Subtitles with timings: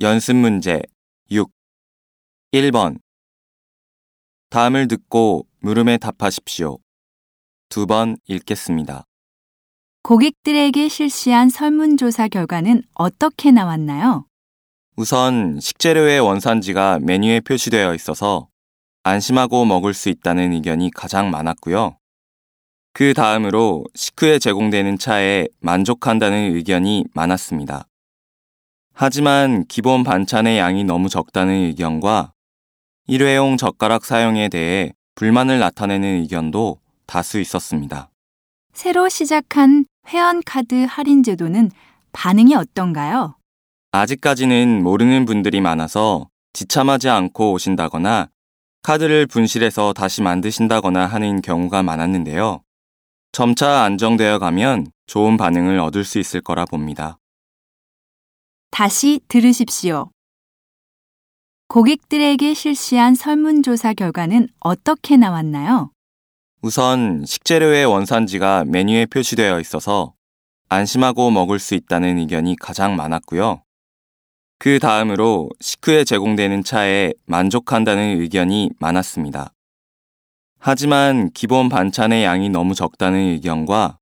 [0.00, 0.80] 연습 문제
[1.32, 1.50] 6.
[2.52, 3.00] 1번.
[4.50, 6.78] 다음을 듣고 물음에 답하십시오.
[7.68, 9.04] 두 번 읽겠습니다.
[10.02, 14.26] 고객들에게 실시한 설문조사 결과는 어떻게 나왔나요?
[14.96, 18.48] 우선 식재료의 원산지가 메뉴에 표시되어 있어서
[19.02, 21.98] 안심하고 먹을 수 있다는 의견이 가장 많았고요.
[22.92, 27.87] 그 다음으로 식후에 제공되는 차에 만족한다는 의견이 많았습니다.
[29.00, 32.32] 하지만 기본 반찬의 양이 너무 적다는 의견과
[33.06, 38.10] 일회용 젓가락 사용에 대해 불만을 나타내는 의견도 다수 있었습니다.
[38.72, 41.70] 새로 시작한 회원카드 할인 제도는
[42.10, 43.36] 반응이 어떤가요?
[43.92, 48.30] 아직까지는 모르는 분들이 많아서 지참하지 않고 오신다거나
[48.82, 52.62] 카드를 분실해서 다시 만드신다거나 하는 경우가 많았는데요.
[53.30, 57.16] 점차 안정되어 가면 좋은 반응을 얻을 수 있을 거라 봅니다.
[58.70, 60.10] 다시 들으십시오.
[61.68, 65.90] 고객들에게 실시한 설문조사 결과는 어떻게 나왔나요?
[66.62, 70.14] 우선 식재료의 원산지가 메뉴에 표시되어 있어서
[70.68, 73.62] 안심하고 먹을 수 있다는 의견이 가장 많았고요.
[74.58, 79.52] 그 다음으로 식후에 제공되는 차에 만족한다는 의견이 많았습니다.
[80.58, 83.98] 하지만 기본 반찬의 양이 너무 적다는 의견과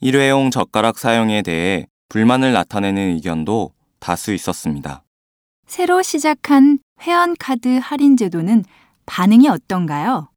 [0.00, 5.02] 일회용 젓가락 사용에 대해 불만을 나타내는 의견도 다수 있었습니다.
[5.66, 8.64] 새로 시작한 회원카드 할인 제도는
[9.06, 10.28] 반응이 어떤가요?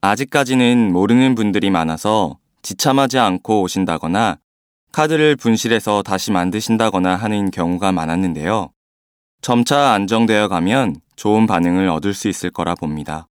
[0.00, 4.38] 아직까지는 모르는 분들이 많아서 지참하지 않고 오신다거나
[4.92, 8.70] 카드를 분실해서 다시 만드신다거나 하는 경우가 많았는데요.
[9.40, 13.26] 점차 안정되어 가면 좋은 반응을 얻을 수 있을 거라 봅니다.